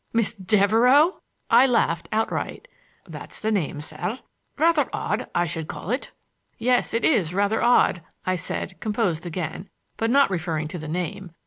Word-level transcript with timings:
"Miss 0.13 0.33
Devereux!" 0.33 1.17
I 1.51 1.67
laughed 1.67 2.09
outright. 2.11 2.67
"That's 3.07 3.39
the 3.39 3.51
name, 3.51 3.81
sir,—rather 3.81 4.89
odd, 4.91 5.29
I 5.35 5.45
should 5.45 5.67
call 5.67 5.91
it." 5.91 6.09
"Yes, 6.57 6.95
it 6.95 7.05
is 7.05 7.35
rather 7.35 7.61
odd," 7.61 8.01
I 8.25 8.35
said, 8.35 8.79
composed 8.79 9.27
again, 9.27 9.69
but 9.97 10.09
not 10.09 10.31
referring 10.31 10.67
to 10.69 10.79
the 10.79 10.87
name. 10.87 11.33